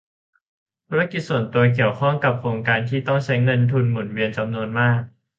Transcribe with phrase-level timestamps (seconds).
[0.87, 5.01] ธุรกิจส่วนตัวเกี่ยวข้องกับโครงการที่ต้องใช้เงินทุนหมุนเวียนจำนวนมาก